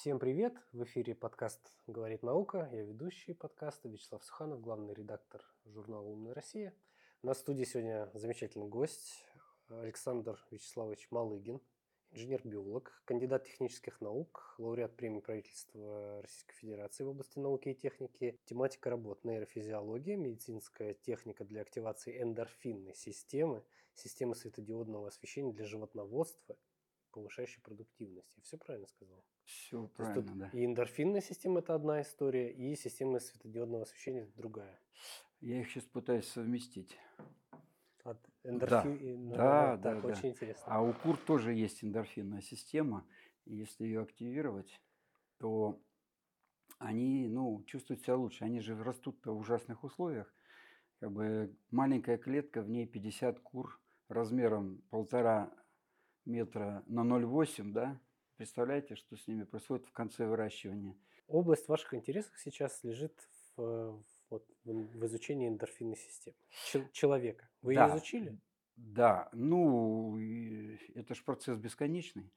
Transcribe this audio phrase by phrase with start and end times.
[0.00, 0.54] Всем привет!
[0.72, 2.70] В эфире подкаст «Говорит наука».
[2.72, 6.74] Я ведущий подкаста Вячеслав Суханов, главный редактор журнала «Умная Россия».
[7.22, 9.26] На студии сегодня замечательный гость
[9.68, 11.60] Александр Вячеславович Малыгин,
[12.12, 18.40] инженер-биолог, кандидат технических наук, лауреат премии правительства Российской Федерации в области науки и техники.
[18.46, 23.62] Тематика работ– нейрофизиология, медицинская техника для активации эндорфинной системы,
[23.92, 26.56] системы светодиодного освещения для животноводства,
[27.10, 28.34] повышающей продуктивность.
[28.38, 29.22] Я все правильно сказал?
[29.50, 30.50] Все правильно, да.
[30.52, 34.80] И эндорфинная система– это одна история, и система светодиодного освещения– это другая.
[35.40, 36.96] Я их сейчас пытаюсь совместить.
[38.04, 39.16] От эндорфи...
[39.34, 40.28] Да, да, так, да, очень да.
[40.28, 40.64] интересно.
[40.66, 43.04] А у кур тоже есть эндорфинная система.
[43.44, 44.80] И если ее активировать,
[45.38, 45.82] то
[46.78, 48.44] они ну, чувствуют себя лучше.
[48.44, 50.32] Они же растут в ужасных условиях.
[51.00, 55.52] Как бы маленькая клетка, в ней 50 кур размером полтора
[56.24, 58.00] метра на 0,8, да?
[58.40, 60.96] Представляете, что с ними происходит в конце выращивания?
[61.28, 63.12] Область ваших интересов сейчас лежит
[63.54, 67.50] в, вот, в изучении эндорфинной системы Чел- человека.
[67.60, 67.84] Вы Да.
[67.88, 68.38] ее изучили?
[68.76, 70.16] Да, ну,
[70.94, 72.32] это же процесс бесконечный.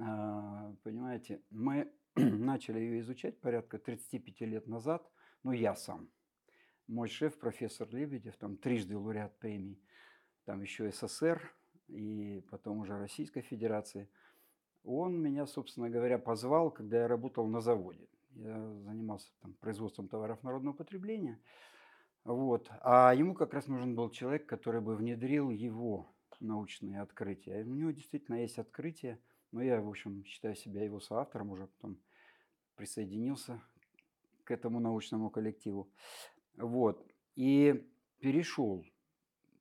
[0.00, 5.08] А, Понимаете, мы начали ее изучать порядка 35 лет назад,
[5.44, 6.10] ну, я сам.
[6.88, 9.80] Мой шеф, профессор Лебедев, там трижды лауреат премий,
[10.46, 11.40] там еще СССР
[11.86, 14.10] и потом уже Российской Федерации.
[14.84, 18.06] Он меня, собственно говоря, позвал, когда я работал на заводе.
[18.34, 21.40] Я занимался там, производством товаров народного потребления.
[22.24, 22.70] Вот.
[22.80, 27.64] А ему как раз нужен был человек, который бы внедрил его научные открытия.
[27.64, 29.18] У него действительно есть открытие,
[29.52, 31.98] но я, в общем, считаю себя его соавтором, уже потом
[32.76, 33.62] присоединился
[34.44, 35.88] к этому научному коллективу.
[36.56, 37.06] Вот.
[37.36, 37.88] И
[38.20, 38.84] перешел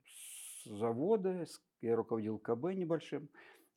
[0.05, 1.45] с завода,
[1.81, 3.29] я руководил КБ небольшим,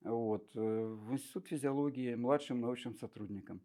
[0.02, 3.60] вот, э, в Институт физиологии младшим научным сотрудником.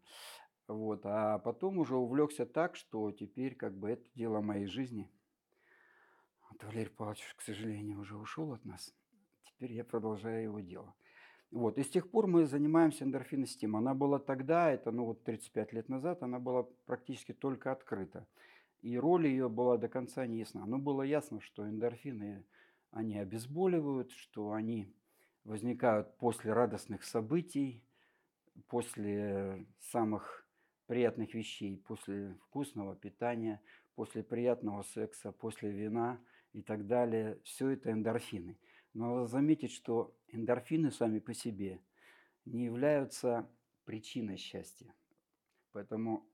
[0.68, 1.02] Вот.
[1.06, 5.12] А потом уже увлекся так, что теперь как бы это дело моей жизни.
[6.50, 8.94] Вот Валерий Павлович, к сожалению, уже ушел от нас.
[9.44, 10.94] Теперь я продолжаю его дело.
[11.52, 11.78] Вот.
[11.78, 13.82] И с тех пор мы занимаемся эндорфинной системой.
[13.82, 18.26] Она была тогда, это ну вот 35 лет назад, она была практически только открыта.
[18.82, 20.66] И роль ее была до конца не ясна.
[20.66, 22.46] Но было ясно, что эндорфины,
[22.92, 24.94] они обезболивают, что они
[25.44, 27.84] возникают после радостных событий,
[28.68, 30.48] после самых
[30.88, 33.62] приятных вещей, после вкусного питания,
[33.96, 36.20] после приятного секса, после вина
[36.54, 37.40] и так далее.
[37.44, 38.58] Все это эндорфины.
[38.94, 41.82] Но надо заметить, что эндорфины сами по себе
[42.46, 43.50] не являются
[43.86, 44.94] причиной счастья.
[45.72, 46.28] Поэтому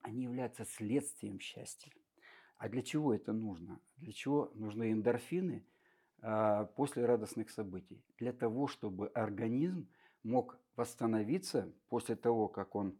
[0.00, 1.92] они являются следствием счастья.
[2.56, 3.80] А для чего это нужно?
[3.96, 5.64] Для чего нужны эндорфины
[6.76, 8.02] после радостных событий?
[8.18, 9.88] Для того, чтобы организм
[10.22, 12.96] мог восстановиться после того, как он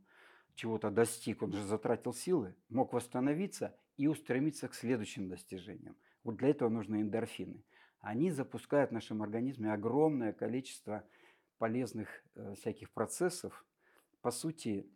[0.54, 5.96] чего-то достиг, он же затратил силы, мог восстановиться и устремиться к следующим достижениям.
[6.22, 7.64] Вот для этого нужны эндорфины.
[8.00, 11.04] Они запускают в нашем организме огромное количество
[11.58, 13.64] полезных э, всяких процессов.
[14.20, 14.86] По сути,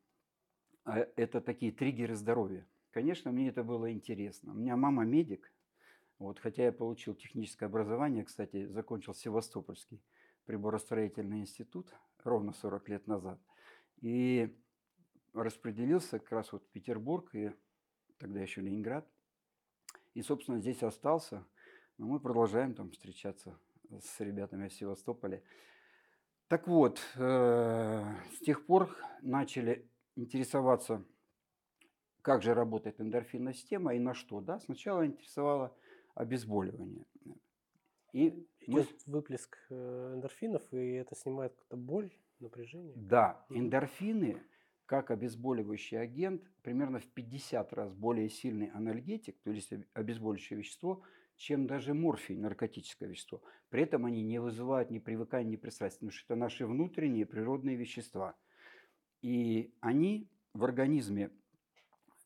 [0.85, 2.67] а, это такие триггеры здоровья.
[2.91, 4.53] Конечно, мне это было интересно.
[4.53, 5.53] У меня мама медик,
[6.19, 10.03] вот, хотя я получил техническое образование, кстати, закончил Севастопольский
[10.47, 11.93] приборостроительный институт
[12.25, 13.39] ровно 40 лет назад.
[14.01, 14.57] И
[15.35, 17.53] распределился как раз вот в Петербург и
[18.19, 19.07] тогда еще Ленинград.
[20.15, 21.47] И, собственно, здесь остался.
[21.99, 23.59] Но мы продолжаем там встречаться
[23.91, 25.43] с ребятами в Севастополе.
[26.49, 31.05] Так вот, э, с тех пор начали интересоваться,
[32.23, 34.41] как же работает эндорфинная система и на что.
[34.41, 34.59] Да?
[34.61, 35.77] Сначала интересовало
[36.19, 37.07] обезболивание.
[38.13, 42.93] И мы Идет выплеск э, эндорфинов, и это снимает какую-то боль, напряжение.
[42.97, 44.43] Да, эндорфины,
[44.87, 51.03] как обезболивающий агент, примерно в 50 раз более сильный анальгетик, то есть об- обезболивающее вещество,
[51.37, 53.43] чем даже морфий, наркотическое вещество.
[53.69, 57.77] При этом они не вызывают ни привыкания, ни пристрастия, потому что это наши внутренние природные
[57.77, 58.35] вещества.
[59.23, 61.31] И они в организме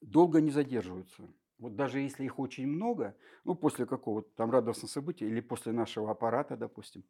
[0.00, 1.28] долго не задерживаются.
[1.62, 3.14] Вот даже если их очень много,
[3.44, 7.04] ну, после какого-то там радостного события или после нашего аппарата, допустим,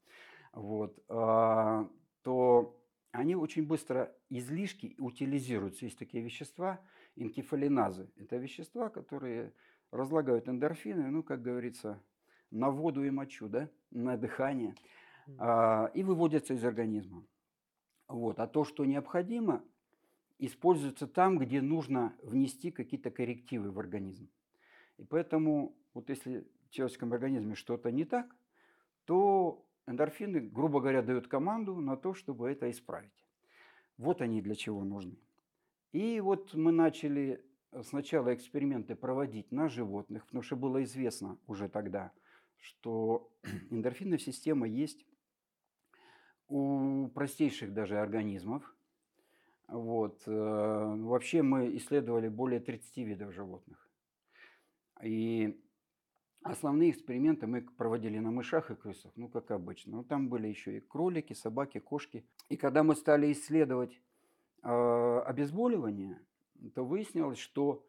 [0.53, 1.89] вот, а,
[2.21, 2.79] то
[3.13, 5.87] они очень быстро излишки утилизируются.
[5.87, 6.83] Есть такие вещества,
[7.17, 8.11] энкефалиназы.
[8.17, 9.55] Это вещества, которые
[9.91, 12.03] разлагают эндорфины, ну, как говорится,
[12.51, 14.75] на воду и мочу, да, на дыхание,
[15.39, 17.25] а, и выводятся из организма.
[18.07, 18.39] Вот.
[18.39, 19.65] А то, что необходимо,
[20.39, 24.29] используется там, где нужно внести какие-то коррективы в организм.
[24.99, 28.35] И поэтому, вот если в человеческом организме что-то не так,
[29.05, 33.27] то эндорфины, грубо говоря, дают команду на то, чтобы это исправить.
[33.99, 35.17] Вот они для чего нужны.
[35.93, 37.45] И вот мы начали
[37.83, 42.13] сначала эксперименты проводить на животных, потому что было известно уже тогда,
[42.59, 43.31] что
[43.71, 45.05] эндорфинная система есть
[46.49, 48.75] у простейших даже организмов.
[49.69, 50.23] Вот.
[50.27, 53.89] э, Вообще мы исследовали более 30 видов животных.
[55.03, 55.61] И
[56.43, 59.99] основные эксперименты мы проводили на мышах и крысах, ну, как обычно.
[59.99, 62.25] Но там были еще и кролики, собаки, кошки.
[62.49, 64.01] И когда мы стали исследовать
[64.63, 66.21] э, обезболивание,
[66.75, 67.85] то выяснилось, что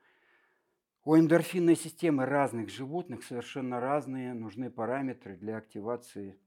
[1.06, 6.39] у эндорфинной системы разных животных совершенно разные нужны параметры для активации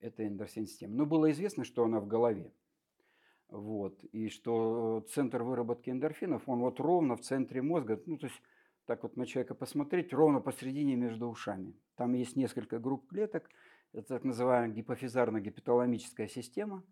[0.00, 0.94] этой эндорфинной системы.
[0.94, 2.52] Но было известно, что она в голове.
[3.48, 8.40] Вот, и что центр выработки эндорфинов, он вот ровно в центре мозга, ну, то есть
[8.90, 11.76] так вот на человека посмотреть, ровно посередине между ушами.
[11.94, 13.48] Там есть несколько групп клеток,
[13.92, 16.82] это так называемая гипофизарно-гипоталамическая система,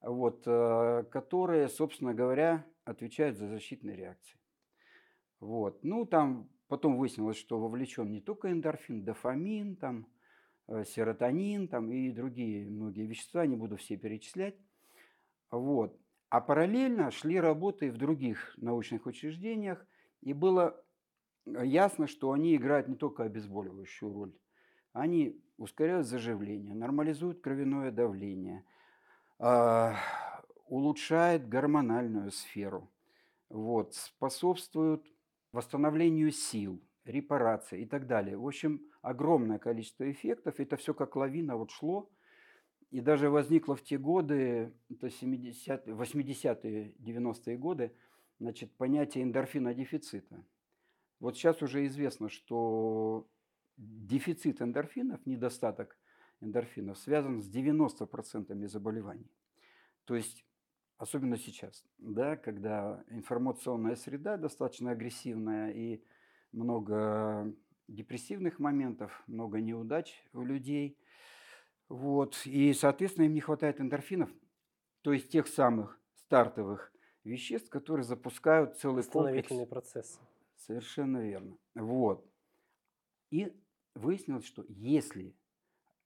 [0.00, 4.36] вот, э, которые, собственно говоря, отвечают за защитные реакции.
[5.38, 5.78] Вот.
[5.84, 10.08] Ну, там потом выяснилось, что вовлечен не только эндорфин, дофамин, там,
[10.66, 14.56] э, серотонин там, и другие многие вещества, не буду все перечислять.
[15.52, 15.96] Вот.
[16.30, 19.86] А параллельно шли работы в других научных учреждениях,
[20.20, 20.84] и было
[21.62, 24.32] ясно, что они играют не только обезболивающую роль.
[24.92, 28.64] Они ускоряют заживление, нормализуют кровяное давление,
[29.38, 29.96] а,
[30.66, 32.90] улучшают гормональную сферу,
[33.48, 35.06] вот, способствуют
[35.52, 38.36] восстановлению сил, репарации и так далее.
[38.36, 40.60] В общем, огромное количество эффектов.
[40.60, 42.10] Это все как лавина вот шло.
[42.90, 47.92] И даже возникло в те годы, это 70 80-е, 90-е годы,
[48.38, 50.42] значит, понятие эндорфинодефицита.
[51.20, 53.28] Вот сейчас уже известно, что
[53.76, 55.98] дефицит эндорфинов, недостаток
[56.40, 59.30] эндорфинов связан с 90% заболеваний.
[60.04, 60.44] То есть,
[60.96, 66.02] особенно сейчас, да, когда информационная среда достаточно агрессивная и
[66.52, 67.52] много
[67.88, 70.98] депрессивных моментов, много неудач у людей–
[71.88, 72.42] вот.
[72.44, 74.30] И, соответственно, им не хватает эндорфинов,
[75.02, 76.92] то есть тех самых стартовых
[77.24, 79.48] веществ, которые запускают целый комплекс.
[79.68, 80.18] процессы.
[80.58, 81.56] Совершенно верно.
[81.74, 82.28] Вот.
[83.30, 83.52] И
[83.94, 85.34] выяснилось, что если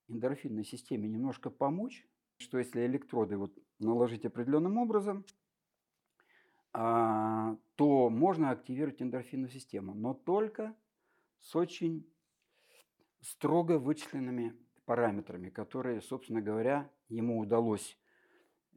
[0.09, 2.07] эндорфинной системе немножко помочь,
[2.37, 5.25] что если электроды вот наложить определенным образом,
[6.73, 10.75] а, то можно активировать эндорфинную систему, но только
[11.41, 12.07] с очень
[13.21, 17.99] строго вычисленными параметрами, которые, собственно говоря, ему удалось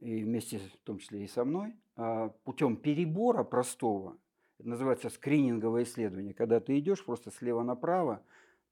[0.00, 4.18] и вместе, в том числе и со мной, а, путем перебора простого,
[4.58, 8.24] называется скрининговое исследование, когда ты идешь просто слева направо,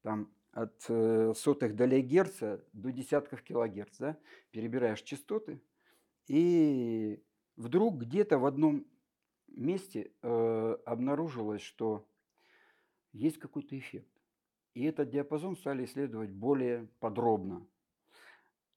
[0.03, 4.17] там от э, сотых долей герца до десятков килогерц, да,
[4.51, 5.61] перебираешь частоты,
[6.27, 7.23] и
[7.57, 8.87] вдруг где-то в одном
[9.49, 12.09] месте э, обнаружилось, что
[13.13, 14.09] есть какой-то эффект.
[14.75, 17.67] И этот диапазон стали исследовать более подробно.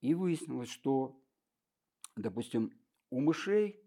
[0.02, 1.20] И выяснилось, что,
[2.16, 2.72] допустим,
[3.10, 3.82] у мышей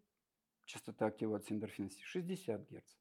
[0.64, 2.99] частота активации эндорфинности 60 Гц,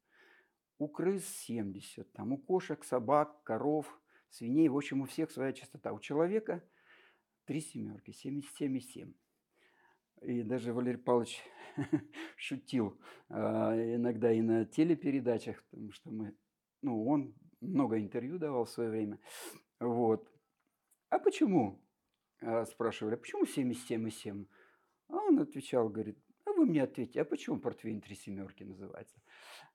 [0.80, 4.00] у крыс 70, там, у кошек, собак, коров,
[4.30, 5.92] свиней, в общем, у всех своя частота.
[5.92, 6.64] У человека
[7.44, 9.14] три семерки, 77,7.
[10.22, 11.42] И даже Валерий Павлович
[12.36, 12.98] шутил
[13.28, 16.34] а, иногда и на телепередачах, потому что мы,
[16.80, 19.18] ну, он много интервью давал в свое время.
[19.80, 20.32] Вот.
[21.10, 21.78] А почему?
[22.40, 24.46] А, спрашивали, а почему 77,7?
[25.08, 29.20] А он отвечал, говорит, а вы мне ответьте, а почему портвейн три семерки называется?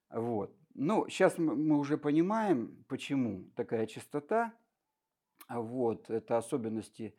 [0.09, 0.55] Вот.
[0.73, 4.53] Ну, сейчас мы уже понимаем, почему такая частота.
[5.49, 6.09] Вот.
[6.09, 7.15] Это особенности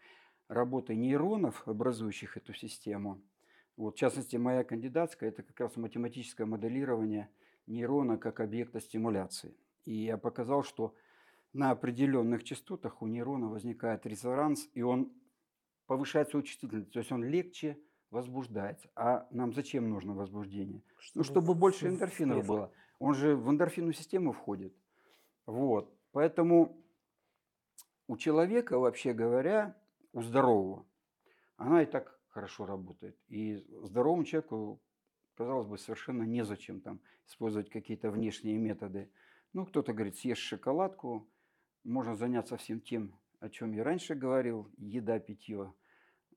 [0.48, 3.22] работы нейронов, образующих эту систему.
[3.76, 7.28] Вот, в частности, моя кандидатская– это как раз математическое моделирование
[7.66, 9.54] нейрона как объекта стимуляции.
[9.84, 10.94] И я показал, что
[11.52, 15.12] на определенных частотах у нейрона возникает резонанс, и он
[15.86, 17.78] повышает свою чувствительность, то есть он легче
[18.10, 18.88] возбуждается.
[18.94, 20.82] А нам зачем нужно возбуждение?
[20.98, 22.72] Чтобы, ну, чтобы больше эндорфинов было.
[22.98, 24.74] Он же в эндорфинную систему входит.
[25.44, 25.92] Вот.
[26.12, 26.82] Поэтому
[28.06, 29.76] у человека, вообще говоря,
[30.12, 30.86] у здорового,
[31.56, 33.18] она и так хорошо работает.
[33.28, 34.80] И здоровому человеку,
[35.34, 39.10] казалось бы, совершенно незачем там использовать какие-то внешние методы
[39.56, 41.26] ну, кто-то говорит, съешь шоколадку,
[41.82, 45.72] можно заняться всем тем, о чем я раньше говорил, еда, питье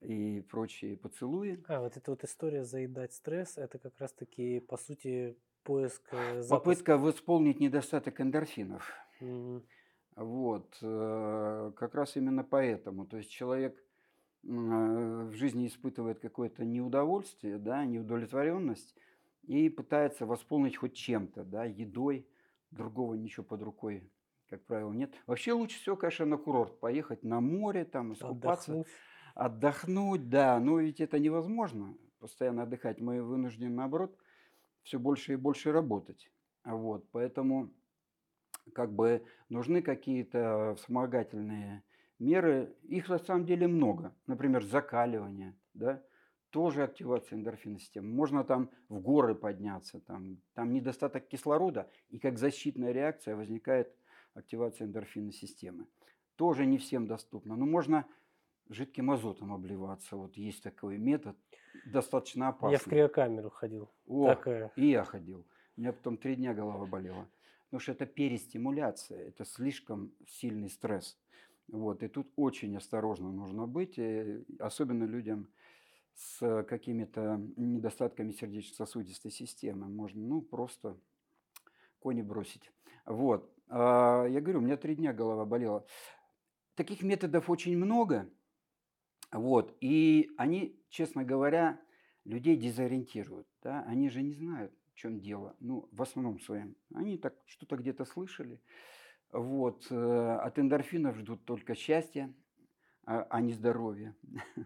[0.02, 1.64] и прочие поцелуи.
[1.68, 6.02] А, вот эта вот история заедать стресс, это как раз-таки, по сути, поиск...
[6.12, 6.50] Э, запуск...
[6.50, 8.92] Попытка восполнить недостаток эндорфинов.
[9.20, 9.64] Угу.
[10.16, 10.78] Вот.
[10.82, 13.06] Э, как раз именно поэтому.
[13.06, 18.96] То есть человек э, в жизни испытывает какое-то неудовольствие, да, неудовлетворенность,
[19.44, 22.28] и пытается восполнить хоть чем-то, да, едой,
[22.72, 24.10] другого ничего под рукой,
[24.50, 25.14] как правило, нет.
[25.26, 28.88] Вообще лучше всего, конечно, на курорт поехать, на море, там, искупаться, Отдохнуть.
[29.40, 33.00] Отдохнуть, да, но ведь это невозможно, постоянно отдыхать.
[33.00, 34.16] Мы вынуждены, наоборот,
[34.84, 36.30] все больше и больше работать.
[36.66, 37.72] Вот, поэтому
[38.74, 41.84] как бы нужны какие-то вспомогательные
[42.20, 42.76] меры.
[42.84, 44.14] Их на самом деле много.
[44.28, 46.04] Например, закаливание, да,
[46.50, 48.10] тоже активация эндорфинной системы.
[48.10, 53.96] Можно там в горы подняться, там, там недостаток кислорода, и как защитная реакция возникает
[54.34, 55.88] активация эндорфинной системы.
[56.36, 57.56] Тоже не всем доступно.
[57.56, 58.06] Но можно
[58.70, 60.16] жидким азотом обливаться.
[60.16, 61.36] Вот есть такой метод,
[61.86, 62.74] достаточно опасный.
[62.74, 63.90] Я в криокамеру ходил.
[64.08, 64.72] О, Такая.
[64.76, 65.46] и я ходил.
[65.76, 67.28] У меня потом три дня голова болела.
[67.66, 71.20] Потому что это перестимуляция, это слишком сильный стресс.
[71.68, 75.48] Вот, и тут очень осторожно нужно быть, э, особенно людям
[76.16, 79.88] с какими-то недостатками сердечно-сосудистой системы.
[79.88, 80.98] Можно, ну, просто
[82.00, 82.72] кони бросить.
[83.06, 83.50] Вот.
[83.68, 85.86] А, Я говорю, у меня три дня голова болела.
[86.76, 88.30] Таких методов очень много.
[89.32, 89.76] Вот.
[89.82, 91.80] И они, честно говоря,
[92.26, 93.48] людей дезориентируют.
[93.62, 93.84] Да?
[93.88, 95.56] Они же не знают, в чем дело.
[95.60, 96.76] Ну, в основном своем.
[96.94, 98.62] Они так что-то где-то слышали.
[99.32, 99.88] Вот.
[99.92, 102.34] э, От эндорфинов ждут только счастья,
[103.06, 104.16] а а не здоровья.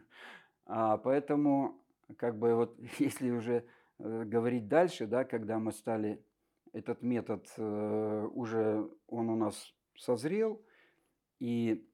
[0.65, 1.83] А, Поэтому,
[2.15, 3.65] как бы вот, если уже
[3.99, 6.23] э, говорить дальше, да, когда мы стали
[6.71, 10.61] этот метод э, уже он у нас созрел,
[11.39, 11.85] и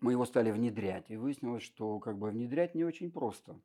[0.00, 1.10] мы его стали внедрять.
[1.10, 3.60] И выяснилось, что как бы внедрять не очень просто.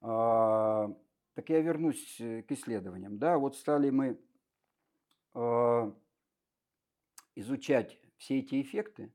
[0.00, 0.94] А,
[1.34, 3.18] так я вернусь э, к исследованиям.
[3.18, 4.18] Да, вот стали мы
[5.34, 5.92] а,
[7.34, 9.12] изучать все эти эффекты.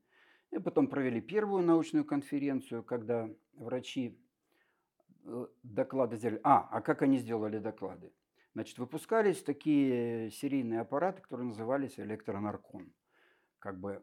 [0.50, 4.18] И потом провели первую научную конференцию, когда врачи
[5.24, 6.40] э, доклады сделали.
[6.42, 8.12] А, а как они сделали доклады?
[8.54, 12.92] Значит, выпускались такие серийные аппараты, которые назывались электронаркон.
[13.60, 14.02] Как бы,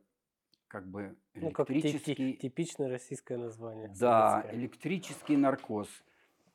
[0.68, 2.34] как бы Ну, как ти- ти- электрический...
[2.34, 3.88] типичное российское название.
[4.00, 4.56] Да, советское.
[4.60, 5.90] электрический наркоз.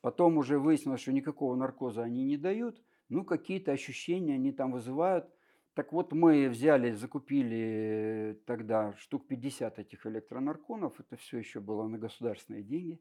[0.00, 5.28] Потом уже выяснилось, что никакого наркоза они не дают, ну какие-то ощущения они там вызывают.
[5.74, 11.98] Так вот мы взяли, закупили тогда штук 50 этих электронарконов, это все еще было на
[11.98, 13.00] государственные деньги.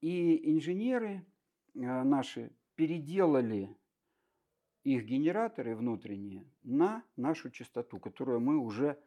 [0.00, 1.24] И инженеры
[1.74, 3.74] э, наши переделали
[4.84, 8.98] их генераторы внутренние на нашу частоту, которую мы уже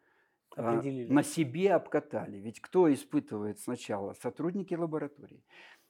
[0.56, 1.12] Определили.
[1.12, 2.38] на себе обкатали.
[2.38, 4.14] Ведь кто испытывает сначала?
[4.14, 5.42] Сотрудники лаборатории.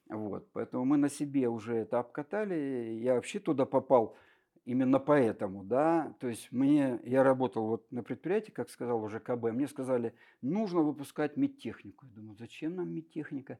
[0.08, 2.98] Вот, поэтому мы на себе уже это обкатали.
[3.02, 4.16] Я вообще туда попал
[4.64, 6.14] именно поэтому, да.
[6.20, 10.80] То есть мне, я работал вот на предприятии, как сказал уже КБ, мне сказали, нужно
[10.80, 12.06] выпускать медтехнику.
[12.06, 13.58] Я думаю, зачем нам медтехника?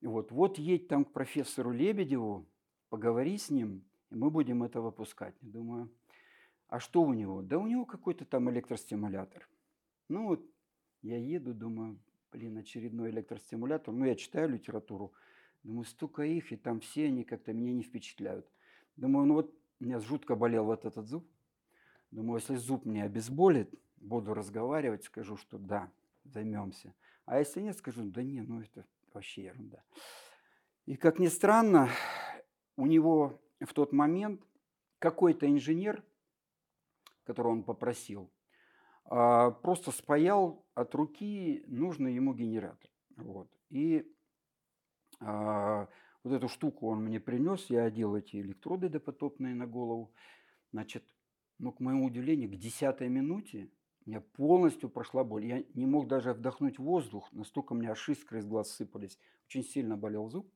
[0.00, 2.46] Вот, вот едь там к профессору Лебедеву,
[2.88, 5.34] поговори с ним, и мы будем это выпускать.
[5.42, 5.90] Я думаю,
[6.68, 7.42] а что у него?
[7.42, 9.48] Да у него какой-то там электростимулятор.
[10.10, 10.44] Ну вот
[11.02, 11.96] я еду, думаю,
[12.32, 13.94] блин, очередной электростимулятор.
[13.94, 15.12] Ну, я читаю литературу,
[15.62, 18.44] думаю, столько их, и там все они как-то меня не впечатляют.
[18.96, 21.24] Думаю, ну вот у меня жутко болел вот этот зуб.
[22.10, 25.92] Думаю, если зуб мне обезболит, буду разговаривать, скажу, что да,
[26.24, 26.92] займемся.
[27.24, 29.80] А если нет, скажу, да не, ну это вообще ерунда.
[30.86, 31.88] И как ни странно,
[32.76, 34.42] у него в тот момент
[34.98, 36.02] какой-то инженер,
[37.22, 38.28] которого он попросил,
[39.10, 42.88] а, просто спаял от руки нужный ему генератор.
[43.16, 43.50] Вот.
[43.68, 44.06] И
[45.18, 45.88] а,
[46.22, 50.12] вот эту штуку он мне принес, я одел эти электроды допотопные на голову.
[50.72, 51.04] Значит,
[51.58, 53.70] ну, к моему удивлению, к десятой минуте
[54.06, 55.44] у меня полностью прошла боль.
[55.44, 59.18] Я не мог даже вдохнуть воздух, настолько у меня аж искры из глаз сыпались.
[59.46, 60.48] Очень сильно болел зуб.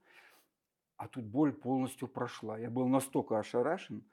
[0.96, 2.56] А тут боль полностью прошла.
[2.56, 4.04] Я был настолько ошарашен,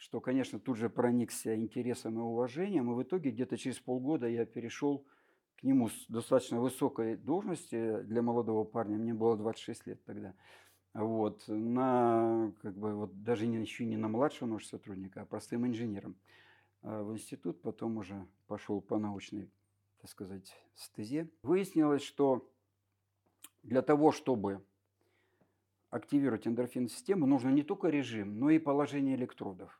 [0.00, 2.90] что, конечно, тут же проникся интересом и уважением.
[2.90, 5.06] И в итоге где-то через полгода я перешел
[5.56, 8.96] к нему с достаточно высокой должности для молодого парня.
[8.96, 10.34] Мне было 26 лет тогда.
[10.94, 15.66] Вот, на, как бы, вот даже не, еще не на младшего научного сотрудника, а простым
[15.66, 16.16] инженером
[16.80, 17.60] а, в институт.
[17.60, 19.52] Потом уже пошел по научной,
[20.00, 21.30] так сказать, стезе.
[21.42, 22.50] Выяснилось, что
[23.62, 24.64] для того, чтобы
[25.90, 29.78] активировать эндорфинную систему, нужно не только режим, но и положение электродов.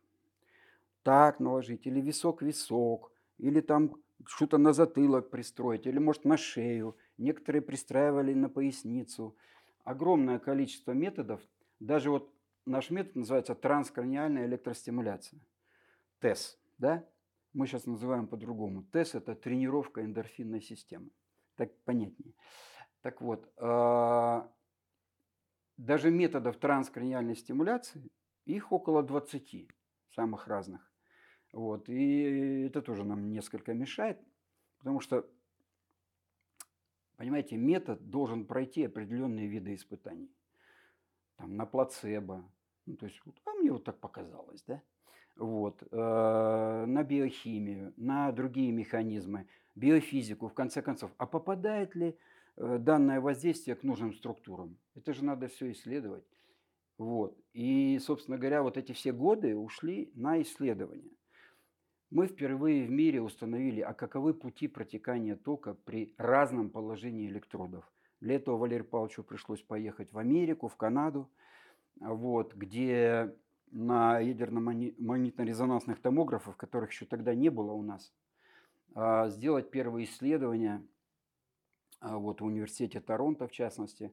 [1.10, 6.96] Так наложить, или висок-висок, или там что-то на затылок пристроить, или, может, на шею.
[7.18, 9.36] Некоторые пристраивали на поясницу.
[9.82, 11.40] Огромное количество методов.
[11.80, 12.32] Даже вот
[12.64, 15.40] наш метод называется транскраниальная электростимуляция.
[16.20, 17.04] ТЭС, да?
[17.54, 18.84] Мы сейчас называем по-другому.
[18.92, 21.10] ТЭС– это тренировка эндорфинной системы.
[21.56, 22.34] Так понятнее.
[23.02, 24.48] Так вот, а,
[25.76, 28.12] даже методов транскраниальной стимуляции
[28.44, 29.66] Их около 20,
[30.14, 30.89] самых разных.
[31.52, 31.88] Вот.
[31.88, 34.18] И это тоже нам несколько мешает,
[34.78, 35.28] потому что,
[37.16, 40.30] понимаете, метод должен пройти определенные виды испытаний.
[41.36, 42.44] Там, на плацебо,
[42.86, 44.82] ну, то есть, а мне вот так показалось, да?
[45.36, 51.12] Вот, э, на биохимию, на другие механизмы, биофизику, в конце концов.
[51.16, 52.18] А попадает ли
[52.56, 54.76] э, данное воздействие к нужным структурам?
[54.94, 56.24] Это же надо все исследовать.
[56.98, 57.38] Вот.
[57.54, 61.16] И, собственно говоря, вот эти все годы ушли на исследования.
[62.10, 67.84] Мы впервые в мире установили, а каковы пути протекания тока при разном положении электродов.
[68.20, 71.30] Для этого Валерию Павловичу пришлось поехать в Америку, в Канаду,
[72.00, 73.32] вот, где
[73.70, 78.12] на ядерно-магнитно-резонансных томографах, которых еще тогда не было у нас,
[78.96, 80.84] а, сделать первые исследования
[82.00, 84.12] а, вот, в университете Торонто, в частности.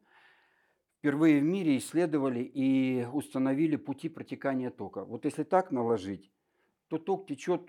[1.00, 5.04] Впервые в мире исследовали и установили пути протекания тока.
[5.04, 6.32] Вот если так наложить,
[6.90, 7.68] то ток течет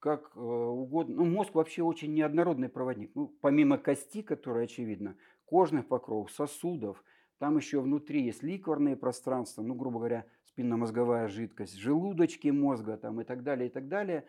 [0.00, 1.16] как э, угодно.
[1.16, 3.12] Ну, мозг вообще очень неоднородный проводник.
[3.14, 7.04] Ну, помимо кости, которая очевидно, кожных покровов, сосудов,
[7.38, 13.24] там еще внутри есть ликворные пространства, ну, грубо говоря, спинномозговая жидкость, желудочки мозга там, и
[13.24, 14.24] так далее, и так далее.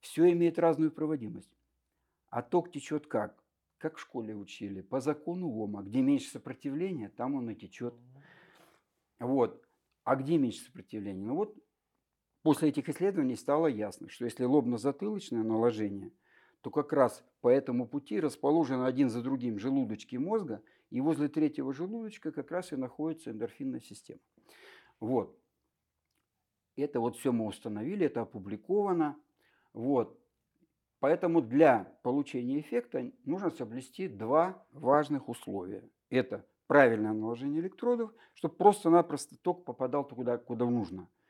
[0.00, 1.52] Все имеет разную проводимость.
[2.30, 3.42] А ток течет как?
[3.78, 5.82] Как в школе учили, по закону Ома.
[5.82, 7.94] Где меньше сопротивления, там он и течет.
[9.18, 9.62] Вот.
[10.04, 11.24] А где меньше сопротивления?
[11.24, 11.54] Ну вот
[12.42, 16.10] После этих исследований стало ясно, что если лобно-затылочное наложение,
[16.62, 21.72] то как раз по этому пути расположены один за другим желудочки мозга, и возле третьего
[21.72, 24.20] желудочка как раз и находится эндорфинная система.
[25.00, 25.38] Вот.
[26.76, 29.16] Это вот все мы установили, это опубликовано.
[29.74, 30.18] Вот.
[30.98, 35.88] Поэтому для получения эффекта нужно соблюсти два важных условия.
[36.08, 41.06] Это правильное наложение электродов, чтобы просто-напросто ток попадал туда, куда нужно–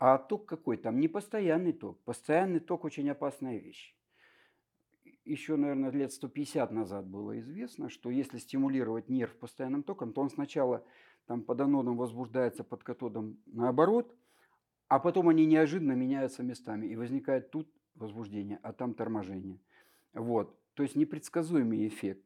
[0.00, 0.98] а ток какой там?
[0.98, 2.00] Не постоянный ток.
[2.04, 3.94] Постоянный ток очень опасная вещь.
[5.26, 10.30] Еще, наверное, лет 150 назад было известно, что если стимулировать нерв постоянным током, то он
[10.30, 10.82] сначала
[11.26, 14.16] там под анодом возбуждается, под катодом наоборот,
[14.88, 19.60] а потом они неожиданно меняются местами, и возникает тут возбуждение, а там торможение.
[20.14, 20.58] Вот.
[20.72, 22.24] То есть непредсказуемый эффект.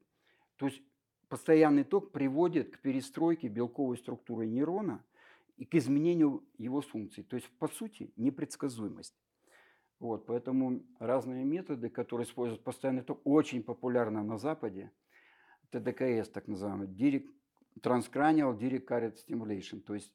[0.59, 0.81] То есть
[1.29, 5.03] постоянный ток приводит к перестройке белковой структуры нейрона–
[5.57, 7.25] и к изменению его функций.
[7.25, 9.15] То есть, по сути, непредсказуемость.
[10.01, 14.91] Вот, поэтому разные методы, которые используют постоянный ток, очень популярны на Западе.
[15.71, 17.29] ТДКС, так называемый, Direct,
[17.81, 20.13] Transcranial Direct Current Stimulation, то есть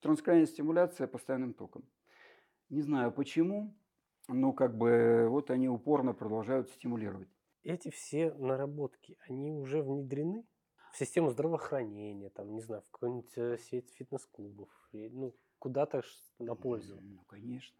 [0.00, 1.84] транскраниальная стимуляция постоянным током.
[2.68, 3.76] Не знаю почему,
[4.28, 7.28] но как бы вот они упорно продолжают стимулировать.
[7.62, 10.44] Эти все наработки, они уже внедрены
[10.98, 16.02] в систему здравоохранения, там, не знаю, в какую-нибудь э, сеть фитнес-клубов, ну, куда-то
[16.40, 16.98] на пользу.
[17.00, 17.76] Ну, конечно.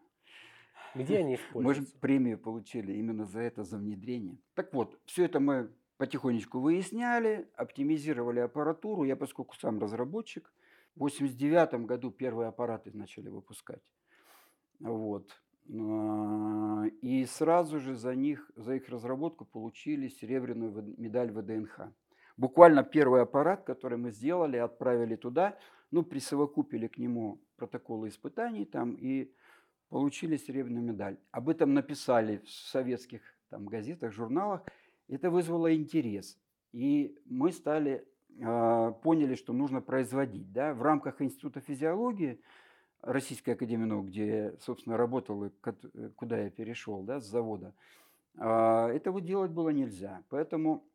[0.95, 1.81] Где они используются?
[1.81, 4.37] Мы же премию получили именно за это, за внедрение.
[4.53, 9.03] Так вот, все это мы потихонечку выясняли, оптимизировали аппаратуру.
[9.03, 10.53] Я, поскольку сам разработчик,
[10.95, 13.83] в 89 году первые аппараты начали выпускать.
[14.79, 15.29] Вот.
[15.69, 21.91] А, и сразу же за них, за их разработку получили серебряную медаль ВДНХ.
[22.39, 25.57] Буквально первый аппарат, который мы сделали, отправили туда,
[25.91, 29.29] ну, присовокупили к нему протоколы испытаний там и
[29.89, 31.17] получили серебряную медаль.
[31.31, 34.61] Об этом написали в советских там, газетах, журналах.
[35.09, 36.39] Это вызвало интерес.
[36.71, 38.07] И мы стали,
[38.39, 40.53] э, поняли, что нужно производить.
[40.53, 40.73] Да?
[40.73, 42.39] В рамках Института физиологии
[43.01, 45.49] Российской Академии наук, где собственно, работал и
[46.15, 47.73] куда я перешел да, с завода,
[48.37, 50.23] э, этого делать было нельзя.
[50.29, 50.85] Поэтому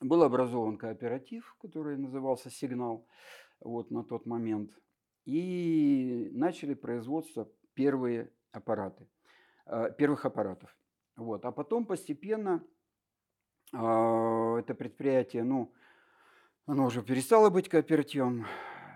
[0.00, 3.06] был образован кооператив, который назывался «Сигнал»
[3.60, 4.70] вот на тот момент.
[5.24, 9.08] И начали производство первые аппараты,
[9.66, 10.76] э, первых аппаратов.
[11.16, 11.44] Вот.
[11.44, 12.64] А потом постепенно
[13.72, 15.72] а, это предприятие, ну,
[16.66, 18.46] оно уже перестало быть кооперативом,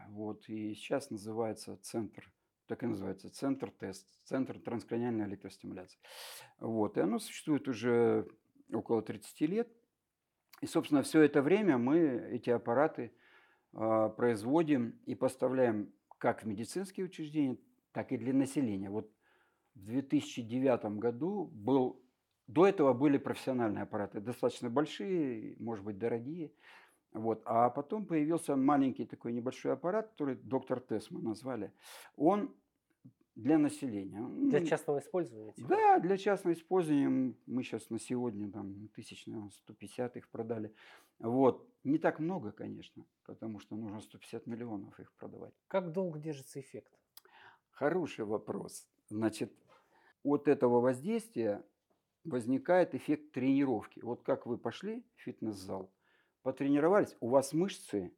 [0.08, 2.32] вот, и сейчас называется центр,
[2.66, 5.98] так и называется, центр тест, центр транскраниальной электростимуляции.
[6.58, 8.28] Вот, и оно существует уже
[8.72, 9.68] около 30 лет.
[10.60, 11.98] И, собственно, все это время мы
[12.30, 13.12] эти аппараты
[13.72, 17.56] э, производим и поставляем как в медицинские учреждения,
[17.92, 18.90] так и для населения.
[18.90, 19.10] Вот
[19.74, 22.02] в 2009 году был,
[22.46, 26.52] до этого были профессиональные аппараты, достаточно большие, может быть, дорогие.
[27.12, 27.42] Вот.
[27.44, 31.72] А потом появился маленький такой небольшой аппарат, который доктор Тесс мы назвали.
[32.16, 32.54] Он
[33.40, 34.22] для населения.
[34.50, 35.52] Для частного использования?
[35.52, 35.68] Типа?
[35.68, 37.34] Да, для частного использования.
[37.46, 40.74] Мы сейчас на сегодня там тысяч, наверное, 150 их продали.
[41.18, 41.66] Вот.
[41.84, 45.54] Не так много, конечно, потому что нужно 150 миллионов их продавать.
[45.68, 46.92] Как долго держится эффект?
[47.70, 48.86] Хороший вопрос.
[49.08, 49.52] Значит,
[50.22, 51.64] от этого воздействия
[52.24, 54.00] возникает эффект тренировки.
[54.00, 55.90] Вот как вы пошли в фитнес-зал,
[56.42, 58.12] потренировались, у вас мышцы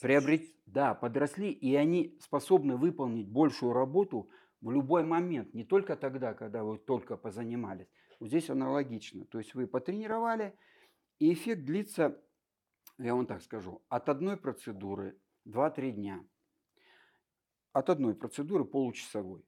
[0.00, 0.42] приобрет...
[0.66, 4.28] да, подросли, и они способны выполнить большую работу
[4.62, 7.88] в любой момент, не только тогда, когда вы только позанимались.
[8.20, 9.26] Вот здесь аналогично.
[9.26, 10.56] То есть вы потренировали,
[11.18, 12.22] и эффект длится,
[12.98, 16.24] я вам так скажу, от одной процедуры 2-3 дня.
[17.72, 19.44] От одной процедуры получасовой.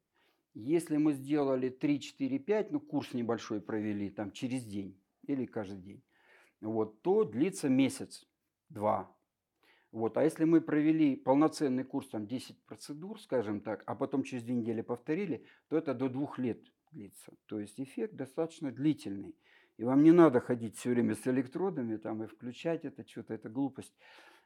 [0.54, 5.80] Если мы сделали 3, 4, 5, ну курс небольшой провели там через день или каждый
[5.80, 6.02] день,
[6.60, 8.26] вот, то длится месяц,
[8.68, 9.13] два.
[9.94, 14.42] Вот, а если мы провели полноценный курс, там 10 процедур, скажем так, а потом через
[14.42, 17.32] две недели повторили, то это до двух лет длится.
[17.46, 19.36] То есть эффект достаточно длительный.
[19.76, 23.48] И вам не надо ходить все время с электродами там, и включать это, что-то, это
[23.48, 23.94] глупость.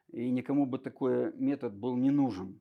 [0.08, 2.60] И никому бы такой метод был не нужен.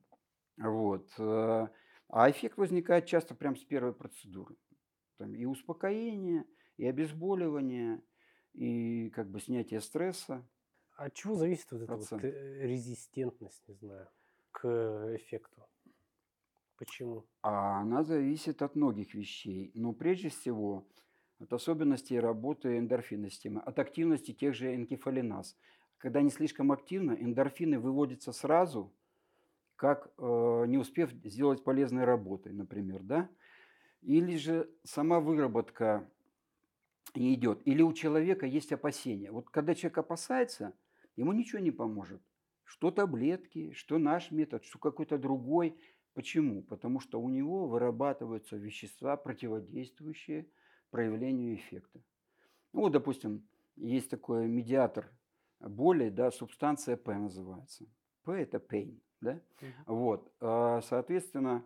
[0.56, 1.10] Вот.
[1.18, 1.68] э,
[2.08, 4.56] А эффект возникает часто прям с первой процедуры.
[5.18, 6.46] Там и успокоение,
[6.78, 8.00] и обезболивание,
[8.54, 10.42] и как бы снятие стресса.
[10.98, 12.24] От чего зависит вот эта вот Процент.
[12.24, 14.08] э, резистентность, не знаю,
[14.50, 14.66] к
[15.14, 15.62] эффекту?
[16.76, 17.24] Почему?
[17.40, 19.70] А она зависит от многих вещей.
[19.74, 20.88] Но прежде всего
[21.38, 25.56] от особенностей работы эндорфинной системы, от активности тех же энкефалиназ.
[25.98, 28.92] Когда они слишком активны, эндорфины выводятся сразу,
[29.76, 33.28] как э, не успев сделать полезной работы, например, да?
[34.02, 36.10] Или же сама выработка
[37.14, 37.60] не идет.
[37.66, 39.30] Или у человека есть опасения.
[39.30, 40.74] Вот когда человек опасается,
[41.18, 42.22] ему ничего не поможет.
[42.62, 45.76] Что таблетки, что наш метод, что какой-то другой.
[46.14, 46.62] Почему?
[46.62, 50.48] Потому что у него вырабатываются вещества, противодействующие
[50.90, 52.00] проявлению эффекта.
[52.72, 55.10] Ну, вот, допустим, есть такой медиатор
[55.60, 57.84] боли, да, субстанция P называется.
[58.24, 59.40] P– это pain, да?
[59.86, 61.64] Вот, а, соответственно,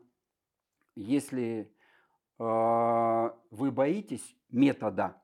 [0.95, 1.71] если
[2.39, 5.22] а, вы боитесь метода,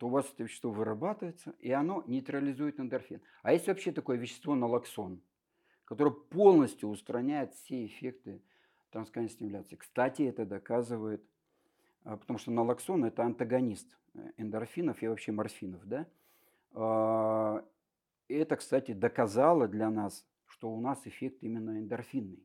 [0.00, 3.20] то у вас это вещество вырабатывается, и оно нейтрализует эндорфин.
[3.42, 5.20] А есть вообще такое вещество налоксон,
[5.84, 8.42] которое полностью устраняет все эффекты
[8.92, 9.76] транскрaniальной стимуляции.
[9.76, 11.22] Кстати, это доказывает,
[12.04, 15.84] а, потому что налоксон– это антагонист э, эндорфинов и вообще морфинов.
[15.84, 16.06] Да?
[16.72, 17.62] А,
[18.28, 22.42] Это, кстати, доказало для нас, что у нас эффект именно эндорфинный.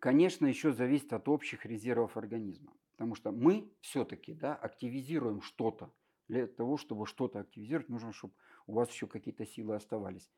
[0.00, 2.72] Конечно, еще зависит от общих резервов организма.
[2.96, 5.92] Потому что мы все-таки да, активизируем что-то.
[6.28, 8.34] Для того, чтобы что-то активизировать, нужно, чтобы
[8.66, 10.28] у вас еще какие-то силы оставались.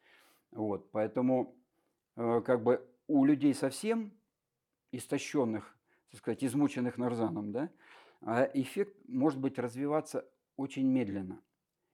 [0.50, 1.56] Вот, поэтому
[2.16, 4.12] э, как бы у людей совсем
[4.92, 5.76] истощенных,
[6.10, 7.70] так сказать, измученных нарзаном, да,
[8.20, 11.40] а эффект может быть развиваться очень медленно.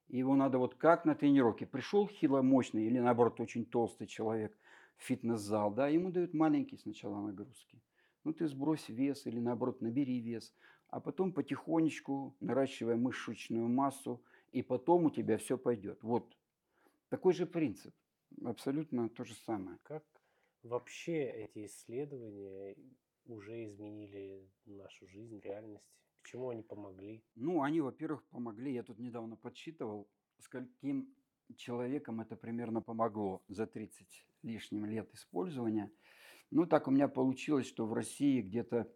[0.09, 1.67] И его надо вот как на тренировке.
[1.67, 4.57] Пришел хиломощный или наоборот очень толстый человек
[4.97, 7.81] в фитнес-зал, да, ему дают маленькие сначала нагрузки.
[8.23, 10.55] Ну ты сбрось вес или наоборот набери вес,
[10.89, 16.03] а потом потихонечку наращивая мышечную массу, и потом у тебя все пойдет.
[16.03, 16.37] Вот
[17.09, 17.95] такой же принцип,
[18.45, 19.79] абсолютно то же самое.
[19.83, 20.05] Как
[20.63, 22.77] вообще эти исследования
[23.27, 25.89] уже изменили нашу жизнь, реальность?
[26.23, 27.23] Почему они помогли?
[27.35, 28.73] Ну, они, во-первых, помогли.
[28.73, 31.15] Я тут недавно подсчитывал, скольким
[31.57, 35.91] человекам это примерно помогло за 30 лишним лет использования.
[36.51, 38.91] Ну, так у меня получилось, что в России где-то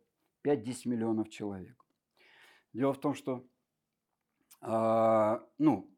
[0.49, 1.77] 5-10 миллионов человек.
[2.73, 3.45] Дело в том, что,
[4.61, 5.91] а, ну,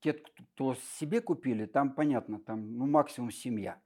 [0.00, 3.80] те, кто себе купили, там понятно, там ну, максимум семья.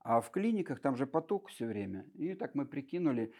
[0.00, 2.06] А в клиниках там же поток все время.
[2.14, 3.32] И так мы прикинули,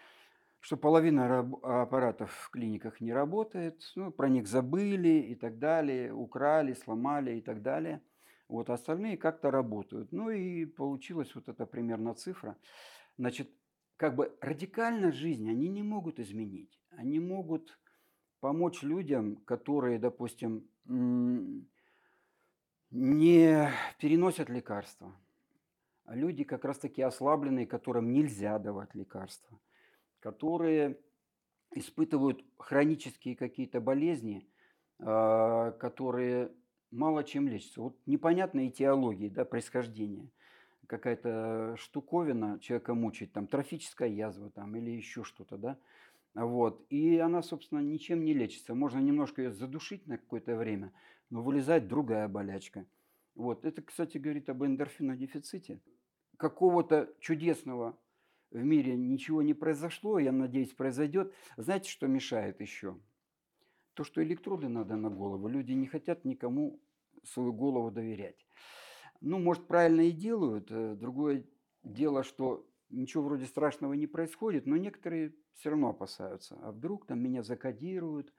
[0.60, 6.74] что половина аппаратов в клиниках не работает, ну, про них забыли и так далее, украли,
[6.74, 8.02] сломали и так далее.
[8.48, 10.10] Вот остальные как-то работают.
[10.12, 12.56] Ну и получилась вот эта примерно цифра.
[13.18, 13.50] Значит,
[13.98, 16.80] как бы радикально жизнь они не могут изменить.
[16.92, 17.78] Они могут
[18.40, 20.66] помочь людям, которые, допустим,
[22.90, 25.14] не переносят лекарства.
[26.06, 29.60] А люди как раз-таки ослабленные, которым нельзя давать лекарства
[30.20, 30.98] которые
[31.74, 34.48] испытывают хронические какие-то болезни,
[34.98, 36.52] а, которые
[36.90, 37.82] мало чем лечатся.
[37.82, 40.30] Вот непонятные теологии, да, происхождения.
[40.88, 45.78] Какая-то штуковина человека мучает, там трофическая язва там, или еще что-то, да.
[46.32, 46.82] Вот.
[46.88, 48.74] И она, собственно, ничем не лечится.
[48.74, 50.92] Можно немножко ее задушить на какое-то время,
[51.28, 52.86] но вылезает другая болячка.
[53.34, 53.66] Вот.
[53.66, 55.78] Это, кстати, говорит об эндорфинодефиците.
[56.38, 57.94] Какого-то чудесного
[58.50, 61.34] в мире ничего не произошло, я надеюсь, произойдет.
[61.58, 62.96] Знаете, что мешает еще?
[63.92, 65.48] То, что электроды надо на голову.
[65.48, 66.80] Люди не хотят никому
[67.24, 68.46] свою голову доверять.
[69.20, 70.70] Ну, может, правильно и делают.
[70.70, 71.44] Э, Другое
[71.82, 76.58] дело, что ничего вроде страшного не происходит, но некоторые все равно опасаются.
[76.62, 78.32] А вдруг там меня закодируют,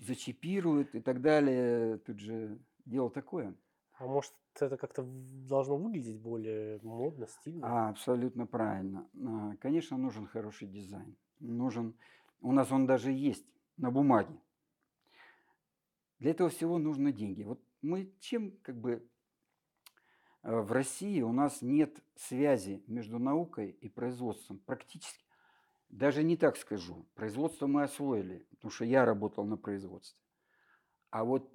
[0.00, 1.98] зачипируют и так далее.
[1.98, 3.54] Тут же дело такое.
[3.94, 7.66] А может, это как-то должно выглядеть более модно, стильно?
[7.86, 9.08] А, абсолютно правильно.
[9.24, 11.16] А, конечно, нужен хороший дизайн.
[11.40, 11.94] Нужен,
[12.40, 13.46] у нас он даже есть
[13.76, 14.40] на бумаге.
[16.18, 17.42] Для этого всего нужны деньги.
[17.42, 19.08] Вот мы чем как бы
[20.42, 25.24] в России у нас нет связи между наукой и производством практически.
[25.88, 27.06] Даже не так скажу.
[27.14, 30.18] Производство мы освоили, потому что я работал на производстве.
[31.10, 31.52] А вот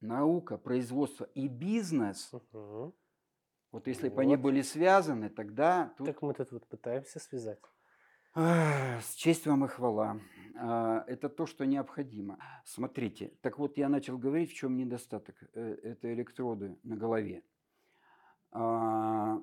[0.00, 2.94] наука, производство и бизнес, Угу.
[3.72, 4.42] вот если бы они Вот.
[4.42, 7.58] были связаны, тогда тут Так мы тут вот пытаемся связать.
[8.34, 10.18] С честь вам и хвала.
[10.56, 12.38] А, Это то, что необходимо.
[12.64, 15.36] Смотрите, так вот я начал говорить, в чем недостаток.
[15.54, 17.42] Э, Это электроды на голове.
[18.52, 19.40] А,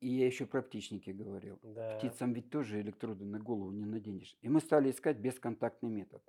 [0.00, 1.58] И я еще про птичники говорил.
[1.62, 1.96] Да.
[1.98, 4.36] Птицам ведь тоже электроды на голову не наденешь.
[4.40, 6.22] И мы стали искать бесконтактный метод.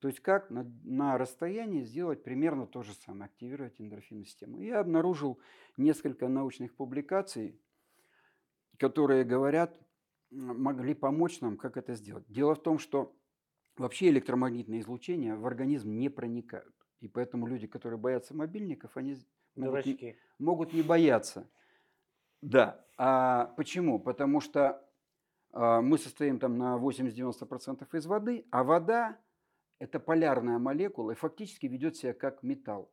[0.00, 4.60] То есть как на, на расстоянии сделать примерно то же самое, активировать эндорфинную систему.
[4.60, 5.38] Я обнаружил
[5.76, 7.60] несколько научных публикаций,
[8.78, 9.78] которые говорят,
[10.30, 12.24] могли помочь нам, как это сделать.
[12.26, 13.14] Дело в том, что
[13.76, 16.74] вообще электромагнитные излучения в организм не проникают.
[16.98, 19.16] И поэтому люди, которые боятся мобильников, они
[19.56, 20.16] могут не- Дурачки.
[20.38, 21.48] могут не бояться.
[22.40, 22.84] Да.
[22.98, 23.98] А почему?
[23.98, 24.86] Потому что
[25.52, 29.18] а, мы состоим там на 80-90% из воды, а вода–
[29.78, 32.92] это полярная молекула и фактически ведет себя как металл.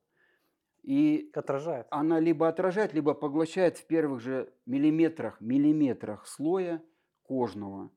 [0.81, 1.87] И Отражает.
[1.91, 6.81] она либо отражает, либо поглощает в первых же миллиметрах, миллиметрах слоя
[7.23, 7.91] кожного.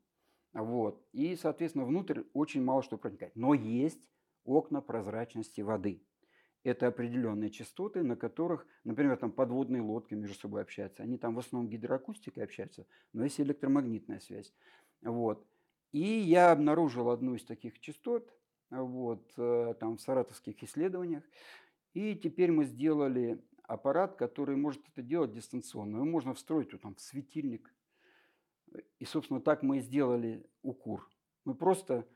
[0.53, 1.03] Вот.
[1.13, 3.35] И, соответственно, внутрь очень мало что проникает.
[3.37, 4.09] Но есть
[4.45, 6.05] окна прозрачности воды.
[6.65, 11.03] Это определенные частоты, на которых, например, там подводные лодки между собой общаются.
[11.03, 14.55] Они там в основном гидроакустикой общаются, но есть электромагнитная связь.
[15.01, 15.45] Вот.
[15.91, 18.33] И я обнаружил одну из таких частот
[18.71, 21.25] вот, э, там, в саратовских исследованиях.
[21.95, 25.97] И теперь мы сделали аппарат, который может это делать дистанционно.
[25.97, 27.75] Его можно встроить там, в светильник.
[28.99, 31.11] И, собственно, так мы и сделали укур.
[31.45, 32.07] Мы просто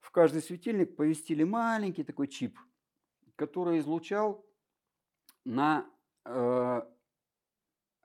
[0.00, 2.58] в каждый светильник повестили маленький такой чип,
[3.36, 4.44] который излучал
[5.44, 5.86] на
[6.24, 6.82] э,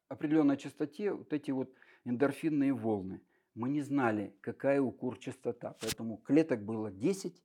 [0.07, 1.73] определенной частоте вот эти вот
[2.05, 3.21] эндорфинные волны.
[3.53, 7.43] Мы не знали, какая укур частота, поэтому клеток было 10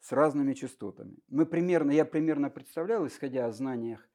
[0.00, 1.16] с разными частотами.
[1.28, 4.08] Мы примерно, я примерно представлял, исходя о знаниях,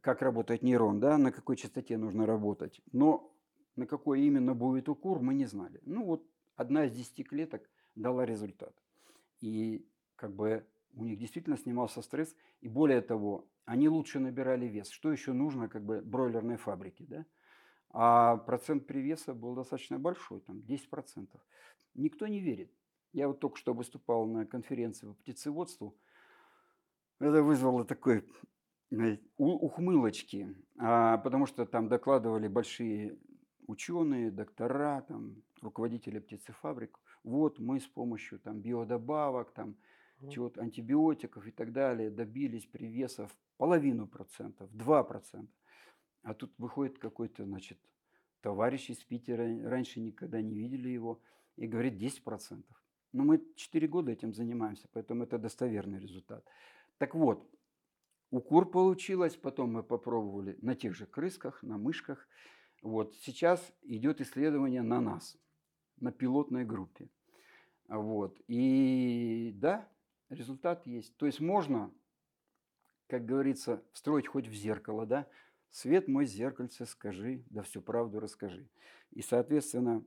[0.00, 2.80] как работает нейрон, да, на какой частоте нужно работать.
[2.92, 3.32] Но
[3.76, 5.80] на какой именно будет укур, мы не знали.
[5.84, 6.26] Ну вот
[6.56, 8.74] одна из 10 клеток дала результат.
[9.40, 12.34] И как бы у них действительно снимался стресс.
[12.60, 14.90] И более того, они лучше набирали вес.
[14.90, 17.26] Что еще нужно как бы бройлерной фабрике, да?
[17.90, 21.28] А процент привеса был достаточно большой, там 10%.
[21.94, 22.72] Никто не верит.
[23.12, 25.94] Я вот только что выступал на конференции по птицеводству.
[27.18, 28.24] Это вызвало такой
[29.36, 33.18] ухмылочки, а, потому что там докладывали большие
[33.66, 36.98] ученые, доктора, там, руководители птицефабрик.
[37.22, 39.76] Вот мы с помощью там, биодобавок, там,
[40.30, 45.52] Чего-то, антибиотиков и так далее добились привесов половину процентов, 2 процента.
[46.22, 47.78] А тут выходит какой-то, значит,
[48.40, 51.20] товарищ из Питера, раньше никогда не видели его,
[51.56, 52.76] и говорит 10 процентов.
[53.12, 56.44] Но мы 4 года этим занимаемся, поэтому это достоверный результат.
[56.98, 57.50] Так вот,
[58.30, 62.28] укур получилось, потом мы попробовали на тех же крысках, на мышках.
[62.82, 65.36] Вот сейчас идет исследование на нас,
[66.00, 67.10] на пилотной группе.
[67.88, 68.40] Вот.
[68.46, 69.88] И да,
[70.32, 71.16] результат есть.
[71.16, 71.92] То есть можно,
[73.08, 75.26] как говорится, встроить хоть в зеркало, да,
[75.70, 78.68] свет мой зеркальце скажи, да всю правду расскажи.
[79.10, 80.04] И, соответственно,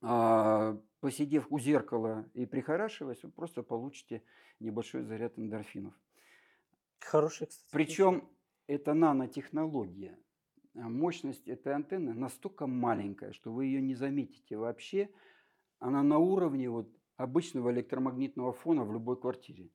[0.00, 4.22] а, посидев у зеркала и прихорашиваясь, вы просто получите
[4.60, 5.94] небольшой заряд эндорфинов.
[6.98, 7.68] Хороший, кстати.
[7.70, 8.28] Причем
[8.66, 10.18] это нанотехнология.
[10.74, 15.10] А Мощность этой антенны настолько маленькая, что вы ее не заметите вообще.
[15.78, 19.70] Она на уровне вот обычного электромагнитного фона в любой квартире.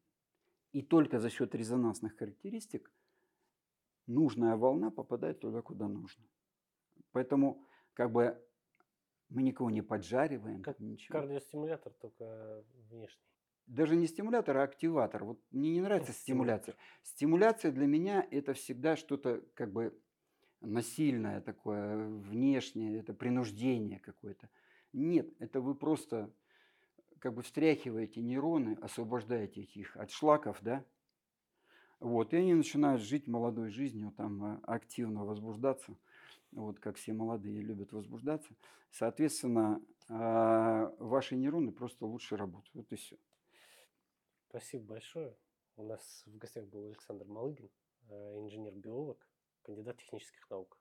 [0.72, 2.92] И только за счет резонансных характеристик
[4.06, 6.24] нужная волна попадает туда, куда нужно.
[7.12, 8.42] Поэтому как бы
[9.30, 11.20] мы никого не поджариваем, Как ничего.
[11.20, 13.24] Кардиостимулятор, только внешний.
[13.66, 15.26] Даже не стимулятор, а активатор.
[15.26, 16.76] Вот мне не нравится стимуляция.
[17.04, 20.00] Стимуляция для меня это всегда что-то как бы
[20.62, 24.50] насильное такое, внешнее, это принуждение какое-то.
[24.94, 26.34] Нет, это вы просто
[27.20, 30.84] как бы встряхиваете нейроны, освобождаете их от шлаков, да,
[32.00, 35.98] вот, и они начинают жить молодой жизнью, там, а, активно возбуждаться,
[36.52, 38.56] вот как все молодые любят возбуждаться.
[38.92, 42.74] Соответственно, а, ваши нейроны просто лучше работают.
[42.76, 43.18] Вот и все.
[44.50, 45.36] Спасибо большое.
[45.76, 47.70] У нас в гостях был Александр Малыгин,
[48.10, 49.28] э, инженер-биолог,
[49.62, 50.76] кандидат технических наук.